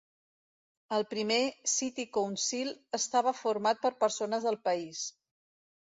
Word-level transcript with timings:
El 0.95 1.03
primer 1.11 1.41
City 1.73 2.07
Council 2.17 2.73
estava 3.01 3.37
format 3.43 3.87
per 3.87 3.95
persones 4.05 4.49
del 4.51 4.59
país. 4.69 5.05